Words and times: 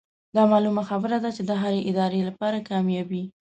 دا 0.35 0.43
معلومه 0.51 0.81
خبره 0.89 1.17
ده 1.23 1.29
چې 1.35 1.41
د 1.45 1.51
هرې 1.61 1.79
ادارې 1.89 2.21
لپاره 2.29 2.65
کاميابي 2.69 3.23